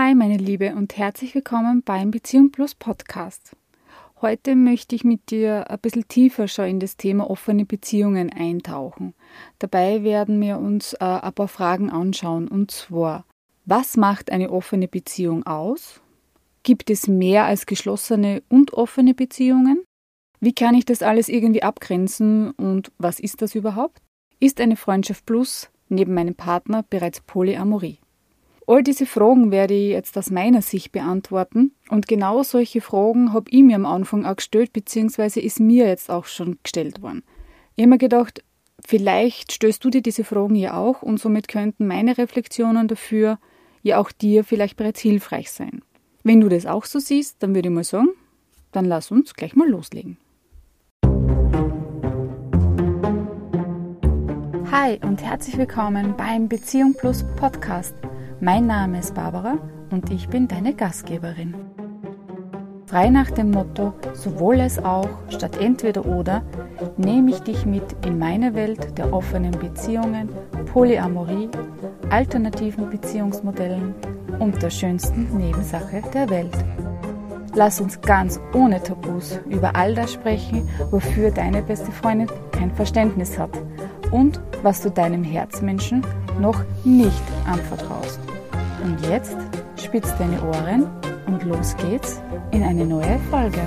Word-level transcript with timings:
Hi 0.00 0.14
meine 0.14 0.36
Liebe 0.36 0.76
und 0.76 0.96
herzlich 0.96 1.34
willkommen 1.34 1.82
beim 1.82 2.12
Beziehung 2.12 2.52
Plus 2.52 2.76
Podcast. 2.76 3.56
Heute 4.22 4.54
möchte 4.54 4.94
ich 4.94 5.02
mit 5.02 5.32
dir 5.32 5.68
ein 5.68 5.80
bisschen 5.80 6.06
tiefer 6.06 6.46
schon 6.46 6.66
in 6.66 6.78
das 6.78 6.96
Thema 6.96 7.28
offene 7.28 7.64
Beziehungen 7.64 8.32
eintauchen. 8.32 9.12
Dabei 9.58 10.04
werden 10.04 10.40
wir 10.40 10.58
uns 10.58 10.92
äh, 10.92 11.04
ein 11.04 11.32
paar 11.32 11.48
Fragen 11.48 11.90
anschauen 11.90 12.46
und 12.46 12.70
zwar, 12.70 13.26
was 13.64 13.96
macht 13.96 14.30
eine 14.30 14.52
offene 14.52 14.86
Beziehung 14.86 15.44
aus? 15.46 16.00
Gibt 16.62 16.90
es 16.90 17.08
mehr 17.08 17.46
als 17.46 17.66
geschlossene 17.66 18.44
und 18.48 18.74
offene 18.74 19.14
Beziehungen? 19.14 19.82
Wie 20.38 20.52
kann 20.52 20.76
ich 20.76 20.84
das 20.84 21.02
alles 21.02 21.28
irgendwie 21.28 21.64
abgrenzen 21.64 22.52
und 22.52 22.92
was 22.98 23.18
ist 23.18 23.42
das 23.42 23.56
überhaupt? 23.56 24.00
Ist 24.38 24.60
eine 24.60 24.76
Freundschaft 24.76 25.26
plus 25.26 25.70
neben 25.88 26.14
meinem 26.14 26.36
Partner 26.36 26.84
bereits 26.88 27.20
Polyamorie? 27.20 27.98
All 28.68 28.82
diese 28.82 29.06
Fragen 29.06 29.50
werde 29.50 29.72
ich 29.72 29.92
jetzt 29.92 30.18
aus 30.18 30.30
meiner 30.30 30.60
Sicht 30.60 30.92
beantworten 30.92 31.72
und 31.88 32.06
genau 32.06 32.42
solche 32.42 32.82
Fragen 32.82 33.32
habe 33.32 33.50
ich 33.50 33.62
mir 33.62 33.76
am 33.76 33.86
Anfang 33.86 34.26
auch 34.26 34.36
gestellt, 34.36 34.74
beziehungsweise 34.74 35.40
ist 35.40 35.58
mir 35.58 35.86
jetzt 35.86 36.10
auch 36.10 36.26
schon 36.26 36.58
gestellt 36.62 37.00
worden. 37.00 37.22
Ich 37.76 37.84
habe 37.84 37.88
mir 37.88 37.96
gedacht, 37.98 38.44
vielleicht 38.84 39.52
stößt 39.52 39.82
du 39.82 39.88
dir 39.88 40.02
diese 40.02 40.22
Fragen 40.22 40.54
ja 40.54 40.76
auch 40.76 41.00
und 41.00 41.18
somit 41.18 41.48
könnten 41.48 41.86
meine 41.86 42.18
Reflexionen 42.18 42.88
dafür 42.88 43.38
ja 43.82 43.96
auch 43.96 44.12
dir 44.12 44.44
vielleicht 44.44 44.76
bereits 44.76 45.00
hilfreich 45.00 45.50
sein. 45.50 45.80
Wenn 46.22 46.42
du 46.42 46.50
das 46.50 46.66
auch 46.66 46.84
so 46.84 46.98
siehst, 46.98 47.42
dann 47.42 47.54
würde 47.54 47.70
ich 47.70 47.74
mal 47.74 47.84
sagen, 47.84 48.10
dann 48.72 48.84
lass 48.84 49.10
uns 49.10 49.32
gleich 49.32 49.56
mal 49.56 49.66
loslegen. 49.66 50.18
Hi 54.70 55.00
und 55.00 55.22
herzlich 55.22 55.56
willkommen 55.56 56.14
beim 56.18 56.50
Beziehung 56.50 56.92
Plus 56.92 57.24
Podcast. 57.36 57.94
Mein 58.40 58.68
Name 58.68 59.00
ist 59.00 59.16
Barbara 59.16 59.58
und 59.90 60.12
ich 60.12 60.28
bin 60.28 60.46
deine 60.46 60.72
Gastgeberin. 60.72 61.54
Frei 62.86 63.10
nach 63.10 63.32
dem 63.32 63.50
Motto 63.50 63.94
sowohl 64.14 64.60
als 64.60 64.82
auch 64.82 65.08
statt 65.28 65.58
entweder 65.60 66.06
oder 66.06 66.42
nehme 66.96 67.32
ich 67.32 67.40
dich 67.40 67.66
mit 67.66 67.82
in 68.06 68.16
meine 68.16 68.54
Welt 68.54 68.96
der 68.96 69.12
offenen 69.12 69.50
Beziehungen, 69.50 70.28
Polyamorie, 70.72 71.48
alternativen 72.10 72.88
Beziehungsmodellen 72.88 73.96
und 74.38 74.62
der 74.62 74.70
schönsten 74.70 75.36
Nebensache 75.36 76.00
der 76.14 76.30
Welt. 76.30 76.56
Lass 77.56 77.80
uns 77.80 78.00
ganz 78.00 78.38
ohne 78.54 78.80
Tabus 78.80 79.40
über 79.48 79.74
all 79.74 79.96
das 79.96 80.12
sprechen, 80.12 80.68
wofür 80.92 81.32
deine 81.32 81.60
beste 81.60 81.90
Freundin 81.90 82.28
kein 82.52 82.70
Verständnis 82.70 83.36
hat 83.36 83.50
und 84.12 84.40
was 84.62 84.80
du 84.82 84.90
deinem 84.90 85.24
Herzmenschen 85.24 86.06
noch 86.40 86.62
nicht 86.84 87.22
anvertraust. 87.46 88.17
Und 88.88 89.06
jetzt 89.06 89.36
spitz 89.76 90.16
deine 90.16 90.42
Ohren 90.42 90.86
und 91.26 91.44
los 91.44 91.76
geht's 91.76 92.22
in 92.52 92.62
eine 92.62 92.86
neue 92.86 93.18
Folge. 93.30 93.60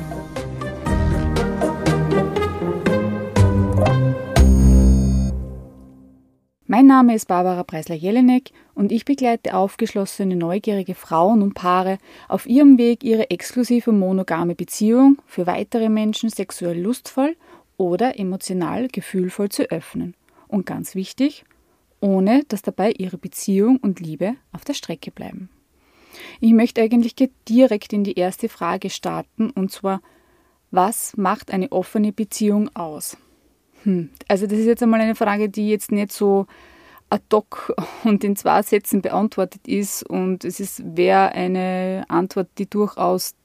Mein 6.66 6.88
Name 6.88 7.14
ist 7.14 7.28
Barbara 7.28 7.64
Preisler-Jelinek 7.64 8.50
und 8.74 8.92
ich 8.92 9.06
begleite 9.06 9.54
aufgeschlossene, 9.54 10.36
neugierige 10.36 10.96
Frauen 10.96 11.44
und 11.44 11.54
Paare 11.54 12.00
auf 12.28 12.48
ihrem 12.48 12.80
Weg, 12.80 13.04
ihre 13.04 13.30
exklusive 13.30 13.92
monogame 13.92 14.56
Beziehung 14.56 15.20
für 15.28 15.46
weitere 15.46 15.90
Menschen 15.90 16.32
sexuell 16.32 16.82
lustvoll 16.82 17.36
oder 17.78 18.18
emotional 18.18 18.88
gefühlvoll 18.88 19.50
zu 19.50 19.70
öffnen. 19.70 20.16
Und 20.48 20.66
ganz 20.66 20.96
wichtig, 20.96 21.46
ohne 22.02 22.44
dass 22.50 22.62
dabei 22.62 22.92
ihre 22.98 23.18
Beziehung 23.18 23.78
und 23.78 24.00
Liebe 24.00 24.36
auf 24.52 24.66
der 24.66 24.74
Strecke 24.74 25.12
bleiben. 25.12 25.50
Ich 26.42 26.52
möchte 26.52 26.82
eigentlich 26.82 27.16
direkt 27.48 27.94
in 27.94 28.04
die 28.04 28.18
erste 28.20 28.50
Frage 28.50 28.90
starten 28.90 29.50
und 29.52 29.72
zwar, 29.72 30.02
was 30.72 31.16
macht 31.16 31.52
eine 31.52 31.72
offene 31.72 32.12
Beziehung 32.12 32.70
aus? 32.76 33.18
Hm, 33.84 34.10
also 34.28 34.48
das 34.48 34.60
ist 34.60 34.66
jetzt 34.66 34.84
einmal 34.84 35.02
eine 35.02 35.16
Frage, 35.16 35.50
die 35.50 35.70
jetzt 35.70 35.92
nicht 35.92 36.12
so 36.12 36.48
ad 37.10 37.24
hoc 37.32 37.74
und 38.04 38.24
in 38.24 38.36
zwei 38.36 38.62
Sätzen 38.64 39.02
beantwortet 39.02 39.68
ist 39.68 40.04
und 40.04 40.44
es 40.44 40.60
ist 40.60 40.82
wäre 40.96 41.32
eine 41.32 42.06
Antwort, 42.08 42.50
die 42.58 42.70
durchaus 42.70 43.36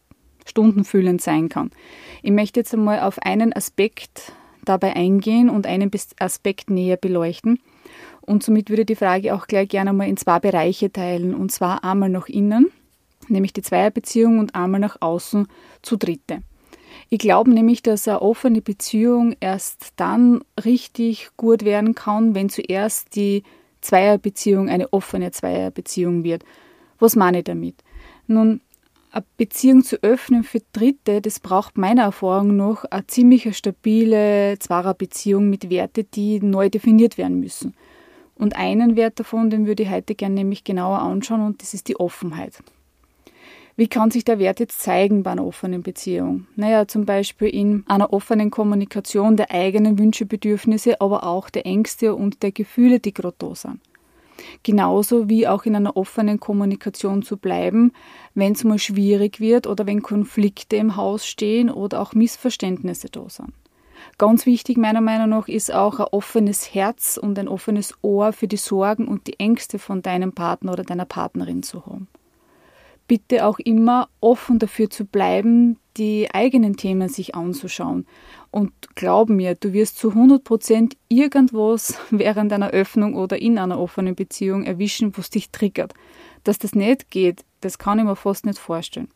stundenfüllend 0.44 1.20
sein 1.20 1.48
kann. 1.48 1.70
Ich 2.22 2.30
möchte 2.30 2.60
jetzt 2.60 2.72
einmal 2.72 3.00
auf 3.00 3.18
einen 3.18 3.52
Aspekt 3.52 4.32
dabei 4.64 4.94
eingehen 4.94 5.50
und 5.50 5.66
einen 5.66 5.90
Aspekt 6.18 6.70
näher 6.70 6.96
beleuchten. 6.96 7.60
Und 8.26 8.42
somit 8.42 8.70
würde 8.70 8.84
die 8.84 8.96
Frage 8.96 9.34
auch 9.34 9.46
gleich 9.46 9.68
gerne 9.68 9.92
mal 9.92 10.08
in 10.08 10.16
zwei 10.16 10.40
Bereiche 10.40 10.92
teilen, 10.92 11.34
und 11.34 11.52
zwar 11.52 11.84
einmal 11.84 12.08
nach 12.08 12.28
innen, 12.28 12.70
nämlich 13.28 13.52
die 13.52 13.62
Zweierbeziehung, 13.62 14.40
und 14.40 14.54
einmal 14.54 14.80
nach 14.80 14.96
außen 15.00 15.46
zu 15.82 15.96
Dritte. 15.96 16.42
Ich 17.08 17.18
glaube 17.18 17.50
nämlich, 17.50 17.82
dass 17.82 18.08
eine 18.08 18.22
offene 18.22 18.60
Beziehung 18.62 19.36
erst 19.38 19.92
dann 19.96 20.42
richtig 20.64 21.30
gut 21.36 21.64
werden 21.64 21.94
kann, 21.94 22.34
wenn 22.34 22.48
zuerst 22.48 23.14
die 23.14 23.44
Zweierbeziehung 23.80 24.68
eine 24.68 24.92
offene 24.92 25.30
Zweierbeziehung 25.30 26.24
wird. 26.24 26.44
Was 26.98 27.14
meine 27.14 27.38
ich 27.38 27.44
damit? 27.44 27.76
Nun, 28.26 28.60
eine 29.12 29.24
Beziehung 29.36 29.84
zu 29.84 30.02
öffnen 30.02 30.42
für 30.42 30.60
Dritte, 30.72 31.20
das 31.20 31.38
braucht 31.38 31.78
meiner 31.78 32.02
Erfahrung 32.02 32.56
nach 32.56 32.84
eine 32.86 33.06
ziemlich 33.06 33.56
stabile 33.56 34.58
Zweierbeziehung 34.58 35.48
mit 35.48 35.70
Werten, 35.70 36.06
die 36.12 36.40
neu 36.40 36.68
definiert 36.68 37.18
werden 37.18 37.38
müssen. 37.38 37.74
Und 38.38 38.56
einen 38.56 38.96
Wert 38.96 39.18
davon, 39.18 39.50
den 39.50 39.66
würde 39.66 39.82
ich 39.82 39.90
heute 39.90 40.14
gerne 40.14 40.34
nämlich 40.34 40.64
genauer 40.64 40.98
anschauen, 41.00 41.40
und 41.40 41.62
das 41.62 41.74
ist 41.74 41.88
die 41.88 41.98
Offenheit. 41.98 42.62
Wie 43.78 43.88
kann 43.88 44.10
sich 44.10 44.24
der 44.24 44.38
Wert 44.38 44.58
jetzt 44.58 44.80
zeigen 44.80 45.22
bei 45.22 45.32
einer 45.32 45.46
offenen 45.46 45.82
Beziehung? 45.82 46.46
Naja, 46.56 46.88
zum 46.88 47.04
Beispiel 47.04 47.48
in 47.48 47.84
einer 47.86 48.10
offenen 48.10 48.50
Kommunikation 48.50 49.36
der 49.36 49.50
eigenen 49.50 49.98
Wünsche, 49.98 50.24
Bedürfnisse, 50.24 51.00
aber 51.02 51.24
auch 51.24 51.50
der 51.50 51.66
Ängste 51.66 52.14
und 52.14 52.42
der 52.42 52.52
Gefühle, 52.52 53.00
die 53.00 53.12
gerade 53.12 53.36
da 53.38 53.54
sind. 53.54 53.80
Genauso 54.62 55.28
wie 55.28 55.46
auch 55.46 55.64
in 55.64 55.76
einer 55.76 55.96
offenen 55.96 56.40
Kommunikation 56.40 57.22
zu 57.22 57.36
bleiben, 57.36 57.92
wenn 58.34 58.52
es 58.52 58.64
mal 58.64 58.78
schwierig 58.78 59.40
wird 59.40 59.66
oder 59.66 59.86
wenn 59.86 60.02
Konflikte 60.02 60.76
im 60.76 60.96
Haus 60.96 61.26
stehen 61.26 61.70
oder 61.70 62.00
auch 62.00 62.14
Missverständnisse 62.14 63.08
da 63.10 63.28
sind. 63.28 63.52
Ganz 64.18 64.46
wichtig 64.46 64.78
meiner 64.78 65.02
Meinung 65.02 65.28
nach 65.28 65.48
ist 65.48 65.72
auch 65.72 66.00
ein 66.00 66.06
offenes 66.10 66.74
Herz 66.74 67.18
und 67.20 67.38
ein 67.38 67.48
offenes 67.48 67.94
Ohr 68.00 68.32
für 68.32 68.48
die 68.48 68.56
Sorgen 68.56 69.08
und 69.08 69.26
die 69.26 69.38
Ängste 69.38 69.78
von 69.78 70.00
deinem 70.00 70.32
Partner 70.32 70.72
oder 70.72 70.84
deiner 70.84 71.04
Partnerin 71.04 71.62
zu 71.62 71.84
haben 71.84 72.08
bitte 73.08 73.46
auch 73.46 73.58
immer 73.58 74.08
offen 74.20 74.58
dafür 74.58 74.90
zu 74.90 75.04
bleiben, 75.04 75.78
die 75.96 76.28
eigenen 76.32 76.76
Themen 76.76 77.08
sich 77.08 77.34
anzuschauen. 77.34 78.06
Und 78.50 78.72
glaub 78.94 79.28
mir, 79.28 79.54
du 79.54 79.72
wirst 79.72 79.98
zu 79.98 80.10
100 80.10 80.44
Prozent 80.44 80.96
irgendwas 81.08 81.98
während 82.10 82.52
einer 82.52 82.70
Öffnung 82.70 83.14
oder 83.14 83.40
in 83.40 83.58
einer 83.58 83.78
offenen 83.78 84.14
Beziehung 84.14 84.64
erwischen, 84.64 85.16
was 85.16 85.30
dich 85.30 85.50
triggert. 85.50 85.94
Dass 86.44 86.58
das 86.58 86.74
nicht 86.74 87.10
geht, 87.10 87.44
das 87.60 87.78
kann 87.78 87.98
ich 87.98 88.04
mir 88.04 88.16
fast 88.16 88.46
nicht 88.46 88.58
vorstellen. 88.58 89.08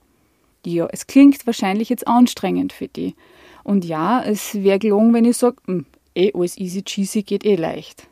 Ja, 0.64 0.88
es 0.90 1.06
klingt 1.06 1.46
wahrscheinlich 1.46 1.88
jetzt 1.88 2.06
anstrengend 2.06 2.72
für 2.72 2.88
dich. 2.88 3.14
Und 3.64 3.84
ja, 3.84 4.22
es 4.22 4.54
wäre 4.62 4.78
gelungen, 4.78 5.14
wenn 5.14 5.24
ich 5.24 5.36
sage, 5.36 5.56
hm, 5.66 5.86
eh 6.14 6.32
alles 6.34 6.58
easy 6.58 6.82
cheesy 6.82 7.22
geht 7.22 7.44
eh 7.44 7.56
leicht. 7.56 8.06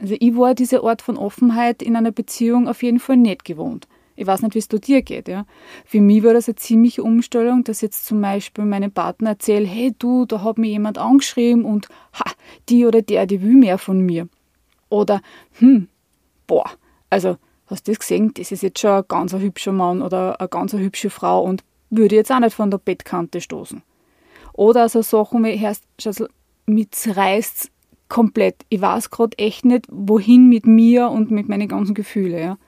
Also 0.00 0.16
ich 0.18 0.36
war 0.36 0.54
diese 0.54 0.82
Art 0.82 1.02
von 1.02 1.16
Offenheit 1.16 1.82
in 1.82 1.96
einer 1.96 2.12
Beziehung 2.12 2.68
auf 2.68 2.82
jeden 2.82 2.98
Fall 2.98 3.16
nicht 3.16 3.44
gewohnt. 3.44 3.86
Ich 4.16 4.26
weiß 4.26 4.42
nicht, 4.42 4.54
wie 4.54 4.58
es 4.58 4.68
dir 4.68 5.02
geht. 5.02 5.28
Ja. 5.28 5.46
Für 5.84 6.00
mich 6.00 6.22
war 6.22 6.34
das 6.34 6.48
eine 6.48 6.56
ziemliche 6.56 7.02
Umstellung, 7.02 7.64
dass 7.64 7.80
jetzt 7.80 8.04
zum 8.04 8.20
Beispiel 8.20 8.64
meinem 8.64 8.92
Partner 8.92 9.30
erzähle, 9.30 9.66
hey 9.66 9.94
du, 9.98 10.26
da 10.26 10.42
hat 10.42 10.58
mir 10.58 10.68
jemand 10.68 10.98
angeschrieben 10.98 11.64
und 11.64 11.88
ha, 12.14 12.30
die 12.68 12.84
oder 12.84 13.02
der, 13.02 13.26
die 13.26 13.42
will 13.42 13.54
mehr 13.54 13.78
von 13.78 14.00
mir. 14.00 14.28
Oder, 14.90 15.22
hm, 15.58 15.88
boah, 16.46 16.70
also 17.08 17.36
hast 17.66 17.88
du 17.88 17.92
das 17.92 18.00
gesehen, 18.00 18.32
das 18.34 18.52
ist 18.52 18.62
jetzt 18.62 18.80
schon 18.80 18.90
ein 18.90 19.04
ganz 19.08 19.32
hübscher 19.32 19.72
Mann 19.72 20.02
oder 20.02 20.38
eine 20.38 20.48
ganz 20.48 20.72
hübsche 20.74 21.08
Frau 21.08 21.42
und 21.42 21.64
würde 21.90 22.16
jetzt 22.16 22.30
auch 22.30 22.40
nicht 22.40 22.54
von 22.54 22.70
der 22.70 22.78
Bettkante 22.78 23.40
stoßen. 23.40 23.82
Oder 24.54 24.88
so 24.88 25.02
Sachen 25.02 25.44
wie, 25.44 25.58
hörst, 25.58 25.84
also, 26.04 26.26
mit 26.66 26.94
reißt 27.06 27.70
komplett. 28.08 28.56
Ich 28.68 28.80
weiß 28.80 29.10
gerade 29.10 29.38
echt 29.38 29.64
nicht, 29.64 29.86
wohin 29.90 30.48
mit 30.48 30.66
mir 30.66 31.08
und 31.08 31.30
mit 31.30 31.48
meinen 31.48 31.68
ganzen 31.68 31.94
Gefühlen. 31.94 32.38
Ja. 32.38 32.58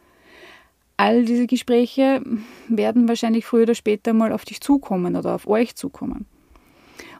All 0.97 1.25
diese 1.25 1.47
Gespräche 1.47 2.23
werden 2.69 3.09
wahrscheinlich 3.09 3.45
früher 3.45 3.65
oder 3.65 3.75
später 3.75 4.15
mal 4.15 4.33
auf 4.33 4.45
dich 4.45 4.61
zukommen 4.61 5.17
oder 5.17 5.35
auf 5.35 5.47
euch 5.47 5.75
zukommen. 5.75 6.27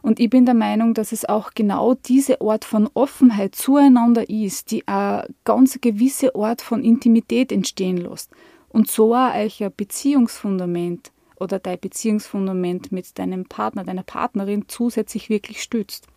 Und 0.01 0.19
ich 0.19 0.29
bin 0.29 0.45
der 0.45 0.53
Meinung, 0.53 0.93
dass 0.93 1.11
es 1.11 1.25
auch 1.25 1.51
genau 1.55 1.95
diese 1.95 2.39
Art 2.41 2.63
von 2.63 2.89
Offenheit 2.93 3.55
zueinander 3.55 4.29
ist, 4.29 4.71
die 4.71 4.87
eine 4.87 5.27
ganz 5.43 5.79
gewisse 5.81 6.35
Art 6.35 6.61
von 6.61 6.83
Intimität 6.83 7.51
entstehen 7.51 7.97
lässt. 7.97 8.31
Und 8.69 8.89
so 8.89 9.13
auch 9.15 9.33
ein 9.33 9.71
Beziehungsfundament 9.75 11.11
oder 11.39 11.59
dein 11.59 11.79
Beziehungsfundament 11.79 12.91
mit 12.91 13.17
deinem 13.17 13.45
Partner, 13.45 13.83
deiner 13.83 14.03
Partnerin 14.03 14.65
zusätzlich 14.67 15.29
wirklich 15.29 15.61
stützt. 15.61 16.07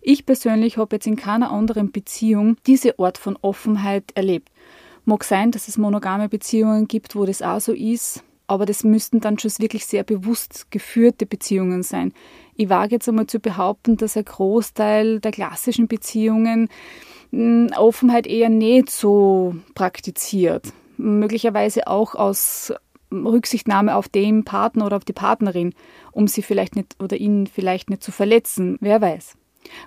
Ich 0.00 0.26
persönlich 0.26 0.76
habe 0.76 0.96
jetzt 0.96 1.06
in 1.06 1.16
keiner 1.16 1.50
anderen 1.50 1.90
Beziehung 1.90 2.56
diese 2.66 2.98
Art 2.98 3.18
von 3.18 3.38
Offenheit 3.40 4.12
erlebt 4.14 4.50
Mag 5.06 5.22
sein, 5.24 5.50
dass 5.50 5.68
es 5.68 5.76
monogame 5.76 6.30
Beziehungen 6.30 6.88
gibt, 6.88 7.14
wo 7.14 7.26
das 7.26 7.42
auch 7.42 7.60
so 7.60 7.72
ist, 7.72 8.24
aber 8.46 8.64
das 8.64 8.84
müssten 8.84 9.20
dann 9.20 9.38
schon 9.38 9.50
wirklich 9.58 9.84
sehr 9.84 10.02
bewusst 10.02 10.70
geführte 10.70 11.26
Beziehungen 11.26 11.82
sein. 11.82 12.12
Ich 12.56 12.70
wage 12.70 12.92
jetzt 12.92 13.08
einmal 13.08 13.26
zu 13.26 13.38
behaupten, 13.38 13.98
dass 13.98 14.16
ein 14.16 14.24
Großteil 14.24 15.20
der 15.20 15.32
klassischen 15.32 15.88
Beziehungen 15.88 16.70
hm, 17.30 17.70
Offenheit 17.76 18.26
eher 18.26 18.48
nicht 18.48 18.90
so 18.90 19.56
praktiziert. 19.74 20.72
Möglicherweise 20.96 21.86
auch 21.86 22.14
aus 22.14 22.72
Rücksichtnahme 23.14 23.96
auf 23.96 24.08
den 24.08 24.44
Partner 24.44 24.86
oder 24.86 24.96
auf 24.96 25.04
die 25.04 25.12
Partnerin, 25.12 25.74
um 26.12 26.28
sie 26.28 26.42
vielleicht 26.42 26.76
nicht 26.76 26.96
oder 27.02 27.16
ihn 27.16 27.46
vielleicht 27.46 27.90
nicht 27.90 28.02
zu 28.02 28.12
verletzen. 28.12 28.76
Wer 28.80 29.00
weiß. 29.00 29.36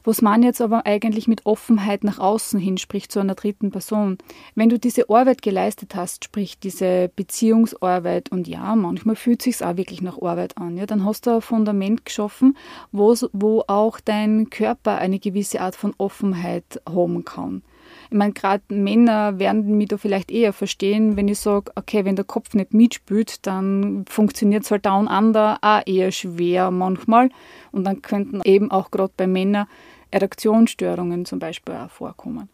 Was 0.03 0.21
man 0.21 0.43
jetzt 0.43 0.61
aber 0.61 0.85
eigentlich 0.85 1.27
mit 1.27 1.45
Offenheit 1.45 2.03
nach 2.03 2.19
außen 2.19 2.59
hin 2.59 2.77
spricht 2.77 3.11
zu 3.11 3.19
einer 3.19 3.35
dritten 3.35 3.71
Person. 3.71 4.17
Wenn 4.55 4.69
du 4.69 4.79
diese 4.79 5.09
Arbeit 5.09 5.41
geleistet 5.41 5.95
hast, 5.95 6.25
sprich 6.25 6.59
diese 6.59 7.11
Beziehungsarbeit 7.15 8.31
und 8.31 8.47
ja, 8.47 8.75
manchmal 8.75 9.15
fühlt 9.15 9.41
sich 9.41 9.63
auch 9.63 9.77
wirklich 9.77 10.01
nach 10.01 10.21
Arbeit 10.21 10.57
an, 10.57 10.77
ja, 10.77 10.85
dann 10.85 11.05
hast 11.05 11.27
du 11.27 11.35
ein 11.35 11.41
Fundament 11.41 12.05
geschaffen, 12.05 12.57
wo 12.91 13.63
auch 13.67 13.99
dein 13.99 14.49
Körper 14.49 14.97
eine 14.97 15.19
gewisse 15.19 15.61
Art 15.61 15.75
von 15.75 15.93
Offenheit 15.97 16.81
haben 16.87 17.23
kann. 17.23 17.61
Ich 18.09 18.17
meine, 18.17 18.33
gerade 18.33 18.63
Männer 18.69 19.37
werden 19.39 19.77
mich 19.77 19.89
da 19.89 19.97
vielleicht 19.97 20.31
eher 20.31 20.53
verstehen, 20.53 21.17
wenn 21.17 21.27
ich 21.27 21.39
sage, 21.39 21.71
okay, 21.75 22.05
wenn 22.05 22.15
der 22.15 22.25
Kopf 22.25 22.53
nicht 22.53 22.73
mitspielt, 22.73 23.45
dann 23.45 24.05
funktioniert 24.07 24.63
es 24.63 24.71
halt 24.71 24.85
down 24.85 25.07
under 25.07 25.57
auch 25.61 25.81
eher 25.85 26.11
schwer 26.11 26.71
manchmal. 26.71 27.29
Und 27.71 27.83
dann 27.83 28.01
könnten 28.01 28.41
eben 28.43 28.71
auch 28.71 28.91
gerade 28.91 29.13
bei 29.17 29.27
Männern 29.27 29.67
Erektionsstörungen 30.11 31.25
zum 31.25 31.39
Beispiel 31.39 31.75
auch 31.75 31.89
vorkommen. 31.89 32.49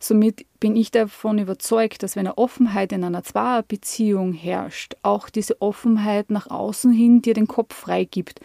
Somit 0.00 0.46
bin 0.60 0.76
ich 0.76 0.90
davon 0.90 1.38
überzeugt, 1.38 2.02
dass 2.02 2.16
wenn 2.16 2.26
eine 2.26 2.36
Offenheit 2.36 2.92
in 2.92 3.04
einer 3.04 3.22
Zweierbeziehung 3.22 4.32
herrscht, 4.32 4.96
auch 5.02 5.30
diese 5.30 5.60
Offenheit 5.62 6.30
nach 6.30 6.50
außen 6.50 6.92
hin 6.92 7.22
dir 7.22 7.34
den 7.34 7.46
Kopf 7.46 7.74
freigibt 7.74 8.40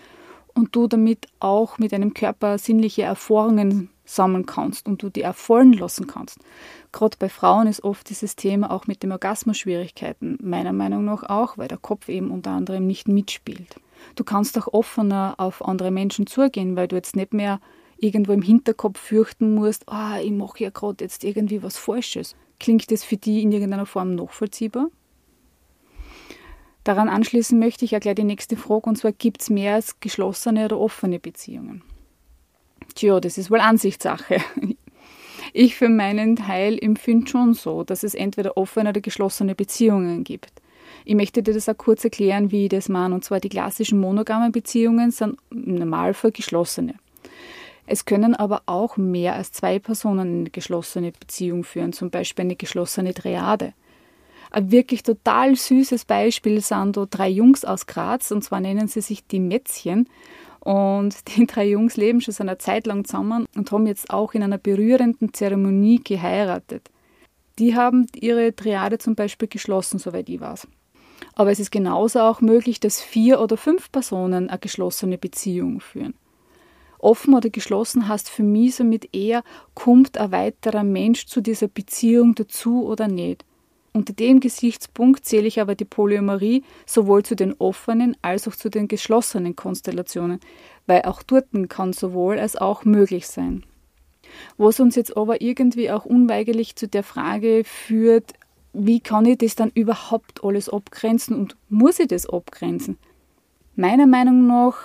und 0.53 0.75
du 0.75 0.87
damit 0.87 1.27
auch 1.39 1.77
mit 1.77 1.91
deinem 1.91 2.13
Körper 2.13 2.57
sinnliche 2.57 3.03
Erfahrungen 3.03 3.89
sammeln 4.09 4.45
kannst 4.45 4.87
und 4.87 5.03
du 5.03 5.09
die 5.09 5.21
erfolgen 5.21 5.73
lassen 5.73 6.07
kannst. 6.07 6.39
Gerade 6.91 7.17
bei 7.19 7.29
Frauen 7.29 7.67
ist 7.67 7.83
oft 7.83 8.09
dieses 8.09 8.35
Thema 8.35 8.71
auch 8.71 8.87
mit 8.87 9.03
dem 9.03 9.11
Orgasmus 9.11 9.57
Schwierigkeiten, 9.57 10.37
meiner 10.41 10.73
Meinung 10.73 11.05
nach 11.05 11.23
auch, 11.23 11.57
weil 11.57 11.67
der 11.67 11.77
Kopf 11.77 12.09
eben 12.09 12.31
unter 12.31 12.51
anderem 12.51 12.87
nicht 12.87 13.07
mitspielt. 13.07 13.75
Du 14.15 14.23
kannst 14.23 14.57
auch 14.57 14.67
offener 14.67 15.35
auf 15.37 15.63
andere 15.63 15.91
Menschen 15.91 16.25
zugehen, 16.25 16.75
weil 16.75 16.87
du 16.87 16.95
jetzt 16.95 17.15
nicht 17.15 17.33
mehr 17.33 17.59
irgendwo 17.97 18.31
im 18.31 18.41
Hinterkopf 18.41 18.99
fürchten 18.99 19.53
musst, 19.53 19.87
ah, 19.89 20.19
ich 20.19 20.31
mache 20.31 20.63
ja 20.63 20.69
gerade 20.69 21.03
jetzt 21.03 21.23
irgendwie 21.23 21.61
was 21.61 21.77
Falsches. 21.77 22.35
Klingt 22.59 22.89
das 22.91 23.03
für 23.03 23.17
die 23.17 23.41
in 23.43 23.51
irgendeiner 23.51 23.85
Form 23.85 24.15
nachvollziehbar? 24.15 24.87
Daran 26.83 27.09
anschließen 27.09 27.59
möchte 27.59 27.85
ich 27.85 27.91
ja 27.91 27.99
gleich 27.99 28.15
die 28.15 28.23
nächste 28.23 28.55
Frage, 28.55 28.89
und 28.89 28.97
zwar 28.97 29.11
gibt 29.11 29.41
es 29.41 29.49
mehr 29.49 29.75
als 29.75 29.99
geschlossene 29.99 30.65
oder 30.65 30.79
offene 30.79 31.19
Beziehungen? 31.19 31.83
Tja, 32.95 33.19
das 33.19 33.37
ist 33.37 33.51
wohl 33.51 33.59
Ansichtssache. 33.59 34.37
Ich 35.51 35.75
für 35.75 35.89
meinen 35.89 36.35
Teil 36.35 36.77
empfinde 36.79 37.27
schon 37.27 37.55
so, 37.55 37.83
dass 37.83 38.03
es 38.03 38.13
entweder 38.13 38.55
offene 38.55 38.89
oder 38.89 39.01
geschlossene 39.01 39.55
Beziehungen 39.55 40.23
gibt. 40.23 40.61
Ich 41.05 41.15
möchte 41.15 41.41
dir 41.41 41.55
das 41.55 41.67
auch 41.67 41.77
kurz 41.77 42.03
erklären, 42.03 42.51
wie 42.51 42.65
ich 42.65 42.69
das 42.69 42.87
meine. 42.87 43.15
Und 43.15 43.23
zwar 43.23 43.39
die 43.39 43.49
klassischen 43.49 43.99
monogamen 43.99 44.51
Beziehungen 44.51 45.09
sind 45.09 45.37
im 45.49 45.75
Normalfall 45.75 46.31
geschlossene. 46.31 46.95
Es 47.87 48.05
können 48.05 48.35
aber 48.35 48.61
auch 48.67 48.97
mehr 48.97 49.33
als 49.33 49.51
zwei 49.51 49.79
Personen 49.79 50.41
eine 50.41 50.49
geschlossene 50.51 51.11
Beziehung 51.11 51.63
führen, 51.63 51.93
zum 51.93 52.11
Beispiel 52.11 52.45
eine 52.45 52.55
geschlossene 52.55 53.15
Triade. 53.15 53.73
Ein 54.51 54.71
wirklich 54.71 55.03
total 55.03 55.55
süßes 55.55 56.05
Beispiel 56.05 56.61
sind 56.61 56.97
da 56.97 57.07
drei 57.09 57.29
Jungs 57.29 57.65
aus 57.65 57.87
Graz, 57.87 58.31
und 58.31 58.43
zwar 58.43 58.59
nennen 58.59 58.87
sie 58.87 59.01
sich 59.01 59.25
die 59.25 59.39
Mätzchen. 59.39 60.07
Und 60.59 61.15
die 61.37 61.45
drei 61.47 61.67
Jungs 61.67 61.97
leben 61.97 62.21
schon 62.21 62.33
so 62.33 62.43
eine 62.43 62.57
Zeit 62.57 62.87
lang 62.87 63.05
zusammen 63.05 63.45
und 63.55 63.71
haben 63.71 63.87
jetzt 63.87 64.09
auch 64.09 64.33
in 64.33 64.43
einer 64.43 64.57
berührenden 64.57 65.33
Zeremonie 65.33 66.01
geheiratet. 66.03 66.89
Die 67.57 67.75
haben 67.75 68.07
ihre 68.15 68.55
Triade 68.55 68.97
zum 68.97 69.15
Beispiel 69.15 69.47
geschlossen, 69.47 69.99
soweit 69.99 70.29
ich 70.29 70.39
weiß. 70.39 70.67
Aber 71.35 71.51
es 71.51 71.59
ist 71.59 71.71
genauso 71.71 72.21
auch 72.21 72.41
möglich, 72.41 72.79
dass 72.79 73.01
vier 73.01 73.41
oder 73.41 73.57
fünf 73.57 73.91
Personen 73.91 74.49
eine 74.49 74.59
geschlossene 74.59 75.17
Beziehung 75.17 75.81
führen. 75.81 76.13
Offen 76.99 77.33
oder 77.33 77.49
geschlossen 77.49 78.07
heißt 78.07 78.29
für 78.29 78.43
mich 78.43 78.75
somit 78.75 79.13
eher, 79.15 79.43
kommt 79.73 80.17
ein 80.17 80.31
weiterer 80.31 80.83
Mensch 80.83 81.25
zu 81.27 81.41
dieser 81.41 81.67
Beziehung 81.67 82.35
dazu 82.35 82.85
oder 82.85 83.07
nicht. 83.07 83.45
Unter 83.99 84.13
dem 84.13 84.39
Gesichtspunkt 84.39 85.25
zähle 85.25 85.47
ich 85.47 85.59
aber 85.59 85.75
die 85.75 85.83
Polyamorie 85.83 86.63
sowohl 86.85 87.23
zu 87.23 87.35
den 87.35 87.53
offenen 87.59 88.15
als 88.21 88.47
auch 88.47 88.55
zu 88.55 88.69
den 88.69 88.87
geschlossenen 88.87 89.57
Konstellationen, 89.57 90.39
weil 90.87 91.01
auch 91.01 91.21
dort 91.21 91.47
kann 91.67 91.91
sowohl 91.91 92.39
als 92.39 92.55
auch 92.55 92.85
möglich 92.85 93.27
sein. 93.27 93.65
Was 94.55 94.79
uns 94.79 94.95
jetzt 94.95 95.17
aber 95.17 95.41
irgendwie 95.41 95.91
auch 95.91 96.05
unweigerlich 96.05 96.77
zu 96.77 96.87
der 96.87 97.03
Frage 97.03 97.63
führt, 97.65 98.31
wie 98.71 99.01
kann 99.01 99.25
ich 99.25 99.39
das 99.39 99.55
dann 99.55 99.69
überhaupt 99.73 100.45
alles 100.45 100.69
abgrenzen 100.69 101.35
und 101.35 101.57
muss 101.67 101.99
ich 101.99 102.07
das 102.07 102.25
abgrenzen? 102.25 102.97
Meiner 103.75 104.07
Meinung 104.07 104.47
nach, 104.47 104.77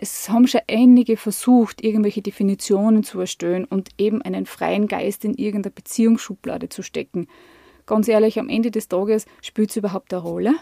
es 0.00 0.28
haben 0.28 0.48
schon 0.48 0.62
einige 0.68 1.16
versucht, 1.16 1.84
irgendwelche 1.84 2.22
Definitionen 2.22 3.04
zu 3.04 3.20
erstellen 3.20 3.66
und 3.66 3.90
eben 3.98 4.20
einen 4.20 4.46
freien 4.46 4.88
Geist 4.88 5.24
in 5.24 5.34
irgendeiner 5.34 5.76
Beziehungsschublade 5.76 6.70
zu 6.70 6.82
stecken 6.82 7.28
ganz 7.92 8.08
ehrlich, 8.08 8.38
am 8.38 8.48
Ende 8.48 8.70
des 8.70 8.88
Tages 8.88 9.26
spielt 9.42 9.68
es 9.68 9.76
überhaupt 9.76 10.14
eine 10.14 10.22
Rolle? 10.22 10.54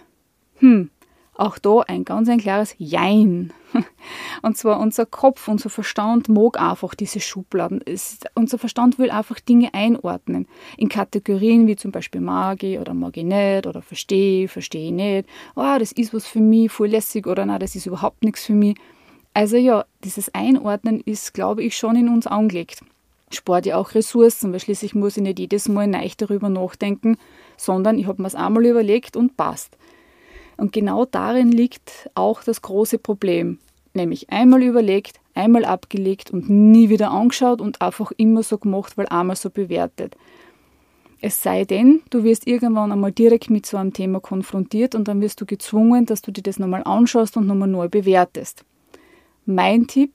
Hm, 0.57 0.91
auch 1.35 1.59
da 1.59 1.79
ein 1.87 2.05
ganz 2.05 2.29
ein 2.29 2.41
klares 2.41 2.75
Jein. 2.77 3.53
Und 4.43 4.59
zwar 4.59 4.81
unser 4.81 5.07
Kopf, 5.07 5.47
unser 5.47 5.71
Verstand 5.71 6.29
mag 6.29 6.61
einfach 6.61 6.93
diese 6.97 7.21
Schubladen. 7.21 7.83
Es, 7.87 8.19
unser 8.35 8.59
Verstand 8.59 8.99
will 8.99 9.13
einfach 9.13 9.39
Dinge 9.39 9.73
einordnen. 9.75 10.49
In 10.77 10.89
Kategorien 10.89 11.69
wie 11.69 11.77
zum 11.77 11.93
Beispiel 11.93 12.21
mag 12.21 12.65
ich 12.65 12.81
oder 12.81 12.95
mag 12.95 13.17
ich 13.17 13.23
nicht 13.23 13.65
oder 13.69 13.81
verstehe, 13.81 14.49
verstehe 14.49 14.87
ich 14.87 14.93
nicht. 14.93 15.29
Oh, 15.55 15.77
das 15.79 15.93
ist 15.93 16.13
was 16.13 16.27
für 16.27 16.41
mich, 16.41 16.73
voll 16.73 16.89
lässig 16.89 17.29
oder 17.29 17.47
nein, 17.47 17.61
das 17.61 17.77
ist 17.77 17.87
überhaupt 17.87 18.25
nichts 18.25 18.45
für 18.45 18.55
mich. 18.55 18.77
Also 19.35 19.57
ja, 19.57 19.85
dieses 20.03 20.35
Einordnen 20.35 21.01
ist, 21.01 21.33
glaube 21.33 21.63
ich, 21.63 21.77
schon 21.77 21.95
in 21.95 22.09
uns 22.09 22.27
angelegt 22.27 22.83
spart 23.31 23.67
ja 23.67 23.77
auch 23.77 23.95
Ressourcen, 23.95 24.53
weil 24.53 24.61
schließlich 24.61 24.95
muss 24.95 25.17
ich 25.17 25.23
nicht 25.23 25.39
jedes 25.39 25.69
Mal 25.69 25.87
neu 25.87 26.09
darüber 26.17 26.49
nachdenken, 26.49 27.17
sondern 27.57 27.99
ich 27.99 28.07
habe 28.07 28.23
mir 28.23 28.29
es 28.29 28.35
einmal 28.35 28.67
überlegt 28.67 29.17
und 29.17 29.37
passt. 29.37 29.77
Und 30.57 30.73
genau 30.73 31.05
darin 31.05 31.53
liegt 31.53 32.11
auch 32.15 32.43
das 32.43 32.61
große 32.61 32.99
Problem, 32.99 33.59
nämlich 33.95 34.31
einmal 34.31 34.63
überlegt, 34.63 35.21
einmal 35.35 35.65
abgelegt 35.65 36.31
und 36.31 36.51
nie 36.51 36.91
wieder 36.91 37.11
angeschaut 37.11 37.61
und 37.61 37.81
einfach 37.81 38.13
immer 38.17 38.43
so 38.43 38.59
gemacht, 38.59 38.99
weil 38.99 39.07
einmal 39.07 39.37
so 39.37 39.49
bewertet. 39.49 40.17
Es 41.23 41.43
sei 41.43 41.65
denn, 41.65 42.01
du 42.11 42.25
wirst 42.25 42.47
irgendwann 42.47 42.93
einmal 42.93 43.13
direkt 43.13 43.51
mit 43.51 43.67
so 43.67 43.77
einem 43.77 43.93
Thema 43.93 44.21
konfrontiert 44.21 44.95
und 44.95 45.07
dann 45.07 45.21
wirst 45.21 45.41
du 45.41 45.47
gezwungen, 45.47 46.07
dass 46.07 46.23
du 46.23 46.31
dir 46.31 46.43
das 46.43 46.59
nochmal 46.59 46.83
anschaust 46.85 47.37
und 47.37 47.47
nochmal 47.47 47.69
neu 47.69 47.89
bewertest. 47.89 48.65
Mein 49.45 49.87
Tipp, 49.87 50.13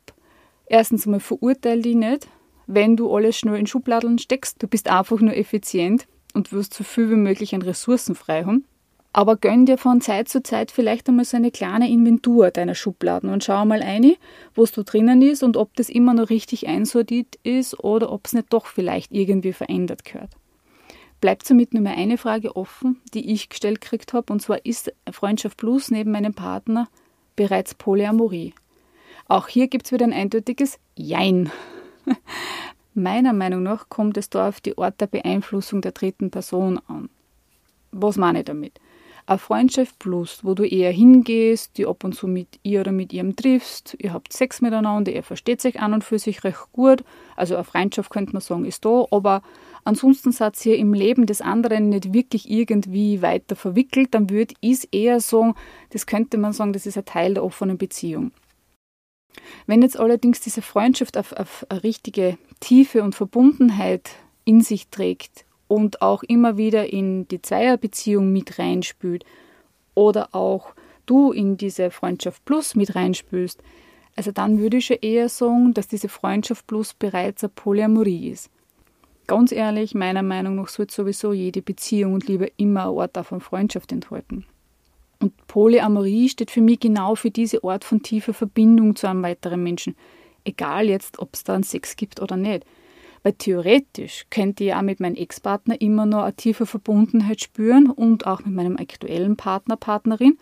erstens 0.65 1.05
mal 1.05 1.19
verurteile 1.19 1.81
dich 1.81 1.95
nicht, 1.95 2.27
wenn 2.67 2.95
du 2.95 3.13
alles 3.13 3.37
schnell 3.37 3.57
in 3.57 3.67
Schubladeln 3.67 4.19
steckst. 4.19 4.61
Du 4.61 4.67
bist 4.67 4.89
einfach 4.89 5.19
nur 5.19 5.35
effizient 5.35 6.07
und 6.33 6.51
wirst 6.51 6.73
so 6.73 6.83
viel 6.83 7.09
wie 7.09 7.15
möglich 7.15 7.55
an 7.55 7.61
Ressourcen 7.61 8.15
frei 8.15 8.43
haben. 8.43 8.65
Aber 9.13 9.37
gönn 9.37 9.65
dir 9.65 9.77
von 9.77 10.01
Zeit 10.01 10.27
zu 10.27 10.43
Zeit 10.43 10.71
vielleicht 10.71 11.07
einmal 11.07 11.23
so 11.23 11.37
eine 11.37 11.49
kleine 11.49 11.89
Inventur 11.89 12.51
deiner 12.51 12.75
Schubladen 12.75 13.29
und 13.29 13.45
schau 13.45 13.63
mal 13.65 13.81
ein, 13.81 14.15
wo 14.53 14.65
du 14.65 14.83
drinnen 14.83 15.21
ist 15.21 15.41
und 15.41 15.55
ob 15.55 15.73
das 15.77 15.87
immer 15.87 16.13
noch 16.13 16.29
richtig 16.29 16.67
einsortiert 16.67 17.35
ist 17.43 17.79
oder 17.79 18.11
ob 18.11 18.25
es 18.25 18.33
nicht 18.33 18.51
doch 18.51 18.65
vielleicht 18.65 19.13
irgendwie 19.13 19.53
verändert 19.53 20.03
gehört. 20.03 20.31
Bleibt 21.21 21.47
somit 21.47 21.73
nur 21.73 21.81
mehr 21.81 21.95
eine 21.95 22.17
Frage 22.17 22.57
offen, 22.57 23.01
die 23.13 23.31
ich 23.31 23.47
gestellt 23.47 23.79
gekriegt 23.79 24.11
habe, 24.11 24.33
und 24.33 24.41
zwar 24.41 24.65
ist 24.65 24.91
Freundschaft 25.09 25.57
Plus 25.57 25.91
neben 25.91 26.11
meinem 26.11 26.33
Partner 26.33 26.89
bereits 27.37 27.73
Polyamorie? 27.73 28.53
Auch 29.27 29.47
hier 29.47 29.69
gibt 29.69 29.85
es 29.85 29.91
wieder 29.93 30.05
ein 30.05 30.13
eindeutiges 30.13 30.77
Jein. 30.97 31.49
Meiner 32.93 33.33
Meinung 33.33 33.63
nach 33.63 33.89
kommt 33.89 34.17
es 34.17 34.29
da 34.29 34.47
auf 34.47 34.61
die 34.61 34.77
Art 34.77 35.01
der 35.01 35.07
Beeinflussung 35.07 35.81
der 35.81 35.91
dritten 35.91 36.31
Person 36.31 36.79
an. 36.87 37.09
Was 37.91 38.17
meine 38.17 38.39
ich 38.39 38.45
damit? 38.45 38.79
Eine 39.27 39.39
Freundschaft 39.39 39.97
plus, 39.97 40.43
wo 40.43 40.53
du 40.53 40.63
eher 40.63 40.91
hingehst, 40.91 41.77
die 41.77 41.87
ab 41.87 42.03
und 42.03 42.13
zu 42.13 42.27
mit 42.27 42.59
ihr 42.61 42.81
oder 42.81 42.91
mit 42.91 43.11
ihrem 43.11 43.35
triffst, 43.35 43.95
ihr 43.97 44.13
habt 44.13 44.31
Sex 44.31 44.61
miteinander, 44.61 45.11
ihr 45.11 45.23
versteht 45.23 45.61
sich 45.61 45.79
an 45.79 45.93
und 45.93 46.03
für 46.03 46.19
sich 46.19 46.43
recht 46.43 46.67
gut. 46.73 47.03
Also 47.35 47.55
eine 47.55 47.63
Freundschaft 47.63 48.11
könnte 48.11 48.33
man 48.33 48.41
sagen, 48.41 48.65
ist 48.65 48.85
da, 48.85 49.05
aber 49.09 49.41
ansonsten 49.83 50.31
seid 50.31 50.63
ihr 50.67 50.77
im 50.77 50.93
Leben 50.93 51.25
des 51.25 51.41
anderen 51.41 51.89
nicht 51.89 52.13
wirklich 52.13 52.49
irgendwie 52.51 53.23
weiter 53.23 53.55
verwickelt, 53.55 54.13
dann 54.13 54.29
würde 54.29 54.53
ich 54.61 54.87
eher 54.91 55.19
sagen, 55.19 55.55
das 55.89 56.05
könnte 56.05 56.37
man 56.37 56.53
sagen, 56.53 56.73
das 56.73 56.85
ist 56.85 56.97
ein 56.97 57.05
Teil 57.05 57.33
der 57.33 57.43
offenen 57.43 57.79
Beziehung. 57.79 58.31
Wenn 59.67 59.81
jetzt 59.81 59.99
allerdings 59.99 60.39
diese 60.41 60.61
Freundschaft 60.61 61.17
auf, 61.17 61.33
auf 61.33 61.65
eine 61.69 61.83
richtige 61.83 62.37
Tiefe 62.59 63.03
und 63.03 63.15
Verbundenheit 63.15 64.11
in 64.43 64.61
sich 64.61 64.89
trägt 64.89 65.45
und 65.67 66.01
auch 66.01 66.23
immer 66.23 66.57
wieder 66.57 66.91
in 66.91 67.27
die 67.27 67.41
Zweierbeziehung 67.41 68.31
mit 68.31 68.59
reinspült 68.59 69.25
oder 69.93 70.33
auch 70.33 70.73
du 71.05 71.31
in 71.31 71.57
diese 71.57 71.91
Freundschaft 71.91 72.43
Plus 72.45 72.75
mit 72.75 72.95
reinspülst, 72.95 73.61
also 74.15 74.31
dann 74.31 74.59
würde 74.59 74.77
ich 74.77 74.85
schon 74.85 74.97
eher 75.01 75.29
sagen, 75.29 75.73
dass 75.73 75.87
diese 75.87 76.09
Freundschaft 76.09 76.67
Plus 76.67 76.93
bereits 76.93 77.43
eine 77.43 77.51
Polyamorie 77.53 78.29
ist. 78.29 78.49
Ganz 79.27 79.51
ehrlich, 79.51 79.95
meiner 79.95 80.21
Meinung 80.21 80.55
nach 80.55 80.69
sollte 80.69 80.93
sowieso 80.93 81.33
jede 81.33 81.61
Beziehung 81.61 82.13
und 82.13 82.27
Liebe 82.27 82.51
immer 82.57 82.89
eine 82.89 83.01
Art 83.01 83.25
von 83.25 83.41
Freundschaft 83.41 83.91
enthalten. 83.91 84.45
Und 85.19 85.47
Polyamorie 85.47 86.29
steht 86.29 86.51
für 86.51 86.61
mich 86.61 86.79
genau 86.79 87.15
für 87.15 87.31
diese 87.31 87.63
Art 87.63 87.83
von 87.83 88.03
tiefer 88.03 88.33
Verbindung 88.33 88.95
zu 88.95 89.07
einem 89.07 89.23
weiteren 89.23 89.63
Menschen. 89.63 89.95
Egal 90.43 90.87
jetzt, 90.87 91.19
ob 91.19 91.33
es 91.33 91.43
da 91.43 91.55
einen 91.55 91.63
Sex 91.63 91.95
gibt 91.95 92.21
oder 92.21 92.37
nicht. 92.37 92.65
Weil 93.23 93.33
theoretisch 93.33 94.25
könnte 94.29 94.63
ich 94.63 94.69
ja 94.69 94.81
mit 94.83 94.99
meinem 94.99 95.15
Ex-Partner 95.15 95.81
immer 95.81 96.05
noch 96.05 96.23
eine 96.23 96.35
tiefe 96.35 96.67
Verbundenheit 96.67 97.41
spüren 97.41 97.89
und 97.89 98.27
auch 98.27 98.45
mit 98.45 98.53
meinem 98.53 98.77
aktuellen 98.77 99.35
Partner, 99.35 99.77
Partnerin. 99.77 100.37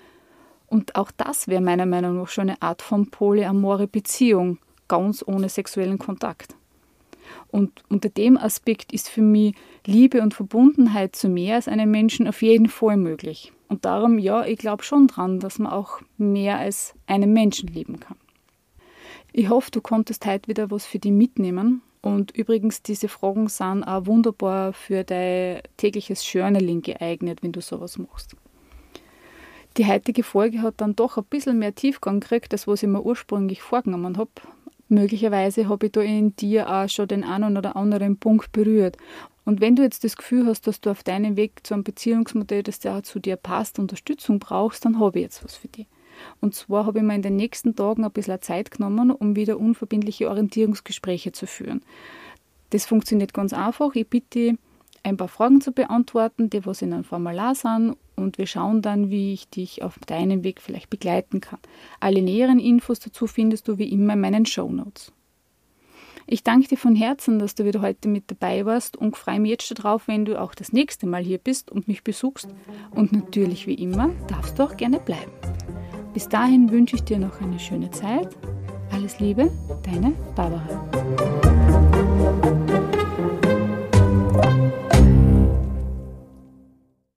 Und 0.68 0.96
auch 0.96 1.12
das 1.12 1.48
wäre 1.48 1.62
meiner 1.62 1.86
Meinung 1.86 2.18
nach 2.18 2.27
schon 2.27 2.50
eine 2.50 2.62
Art 2.62 2.82
von 2.82 3.10
polyamore 3.10 3.88
Beziehung, 3.88 4.58
ganz 4.88 5.24
ohne 5.25 5.48
sexuellen 5.48 5.98
Kontakt. 5.98 6.56
Und 7.48 7.84
unter 7.89 8.10
dem 8.10 8.38
Aspekt 8.38 8.92
ist 8.92 9.08
für 9.08 9.22
mich 9.22 9.56
Liebe 9.86 10.22
und 10.22 10.34
Verbundenheit 10.34 11.15
zu 11.15 11.30
mehr 11.30 11.56
als 11.56 11.68
einem 11.68 11.92
Menschen 11.92 12.27
auf 12.27 12.42
jeden 12.42 12.68
Fall 12.68 12.98
möglich. 12.98 13.53
Und 13.74 13.86
darum, 13.86 14.20
ja, 14.20 14.46
ich 14.46 14.60
glaube 14.60 14.84
schon 14.84 15.08
dran, 15.08 15.39
dass 15.39 15.58
man 15.58 15.72
auch 15.72 16.00
mehr 16.20 16.60
als 16.60 16.94
einen 17.08 17.34
Menschen 17.34 17.70
lieben 17.70 18.00
kann. 18.00 18.18
Ich 19.32 19.50
hoffe, 19.50 19.72
du 19.72 19.82
konntest 19.82 20.27
heute 20.27 20.48
wieder 20.48 20.70
was 20.70 20.86
für 20.86 21.00
dich 21.00 21.12
mitnehmen 21.12 21.82
und 22.03 22.38
übrigens, 22.38 22.84
diese 22.84 23.08
Fragen 23.08 23.50
sind 23.50 23.84
auch 23.84 24.06
wunderbar 24.06 24.74
für 24.74 25.03
dein 25.03 25.62
tägliches 25.77 26.32
Journaling 26.32 26.84
geeignet, 26.84 27.42
wenn 27.42 27.51
du 27.51 27.62
sowas 27.62 27.98
machst. 27.98 28.36
Die 29.77 29.88
heutige 29.88 30.22
Folge 30.22 30.62
hat 30.62 30.75
dann 30.77 30.96
doch 30.96 31.18
ein 31.18 31.24
bisschen 31.24 31.58
mehr 31.58 31.74
Tiefgang 31.74 32.20
gekriegt, 32.20 32.53
als 32.53 32.68
was 32.68 32.84
ich 32.84 32.89
mir 32.89 33.01
ursprünglich 33.01 33.63
vorgenommen 33.63 34.20
habe. 34.20 34.30
Möglicherweise 34.88 35.68
habe 35.68 35.88
ich 35.88 35.94
da 35.94 36.01
in 36.01 36.36
dir 36.36 36.70
auch 36.70 36.88
schon 36.89 37.08
den 37.08 37.24
einen 37.24 37.58
oder 37.58 37.75
anderen 37.75 38.18
Punkt 38.18 38.51
berührt. 38.51 38.98
Und 39.45 39.62
wenn 39.62 39.75
du 39.75 39.83
jetzt 39.83 40.03
das 40.03 40.15
Gefühl 40.15 40.45
hast, 40.45 40.67
dass 40.67 40.79
du 40.81 40.89
auf 40.89 41.03
deinem 41.03 41.35
Weg 41.35 41.65
zu 41.65 41.73
einem 41.73 41.83
Beziehungsmodell, 41.83 42.63
das 42.63 42.81
ja 42.83 43.03
zu 43.03 43.19
dir 43.19 43.35
passt, 43.35 43.79
Unterstützung 43.79 44.39
brauchst, 44.39 44.85
dann 44.85 45.00
habe 45.00 45.19
ich 45.19 45.23
jetzt 45.23 45.43
was 45.43 45.55
für 45.55 45.67
dich. 45.67 45.88
Und 46.39 46.55
zwar 46.55 46.85
habe 46.85 47.00
ich 47.00 47.03
mir 47.03 47.15
in 47.15 47.21
den 47.21 47.35
nächsten 47.35 47.75
Tagen 47.75 48.05
ein 48.05 48.12
bisschen 48.12 48.41
Zeit 48.41 48.71
genommen, 48.71 49.12
um 49.12 49.35
wieder 49.35 49.59
unverbindliche 49.59 50.29
Orientierungsgespräche 50.29 51.31
zu 51.31 51.47
führen. 51.47 51.81
Das 52.69 52.85
funktioniert 52.85 53.33
ganz 53.33 53.53
einfach. 53.53 53.95
Ich 53.95 54.07
bitte 54.07 54.57
ein 55.03 55.17
paar 55.17 55.27
Fragen 55.27 55.59
zu 55.62 55.71
beantworten, 55.71 56.50
die 56.50 56.65
was 56.65 56.81
in 56.81 56.93
einem 56.93 57.03
Formular 57.03 57.55
sind 57.55 57.97
und 58.15 58.38
wir 58.38 58.47
schauen 58.47 58.81
dann, 58.81 59.09
wie 59.09 59.33
ich 59.33 59.50
dich 59.50 59.83
auf 59.83 60.00
deinem 60.00 60.43
Weg 60.43 60.62
vielleicht 60.62 60.89
begleiten 60.89 61.41
kann. 61.41 61.59
Alle 62.00 62.21
näheren 62.21 62.59
Infos 62.59 63.00
dazu 63.00 63.27
findest 63.27 63.67
du 63.67 63.77
wie 63.77 63.91
immer 63.91 64.13
in 64.13 64.21
meinen 64.21 64.45
Show 64.45 64.71
Notes. 64.71 65.12
Ich 66.25 66.44
danke 66.44 66.68
dir 66.68 66.77
von 66.77 66.96
Herzen, 66.96 67.39
dass 67.39 67.56
du 67.56 67.65
wieder 67.65 67.82
heute 67.82 68.08
mit 68.08 68.32
dabei 68.32 68.65
warst 68.65 68.98
und 68.98 69.18
freue 69.18 69.39
mich 69.39 69.51
jetzt 69.51 69.80
darauf, 69.80 70.08
wenn 70.08 70.25
du 70.25 70.39
auch 70.39 70.56
das 70.56 70.74
nächste 70.74 71.06
Mal 71.06 71.24
hier 71.24 71.38
bist 71.38 71.72
und 71.72 71.88
mich 71.88 72.03
besuchst. 72.03 72.48
Und 72.92 73.12
natürlich 73.12 73.68
wie 73.68 73.75
immer 73.75 74.10
darfst 74.27 74.58
du 74.58 74.63
auch 74.63 74.77
gerne 74.77 75.00
bleiben. 75.00 75.32
Bis 76.13 76.30
dahin 76.30 76.72
wünsche 76.72 76.96
ich 76.96 77.03
dir 77.03 77.20
noch 77.20 77.42
eine 77.42 77.60
schöne 77.60 77.92
Zeit. 77.92 78.30
Alles 78.92 79.20
Liebe, 79.20 79.51
deine 79.84 80.12
Barbara. 80.36 81.62